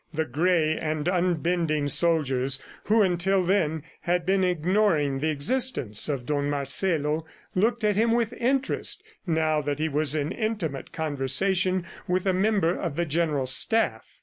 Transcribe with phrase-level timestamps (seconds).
[0.11, 6.49] The gray and unbending soldiers who, until then, had been ignoring the existence of Don
[6.49, 12.33] Marcelo, looked at him with interest, now that he was in intimate conversation with a
[12.33, 14.17] member of the General Staff.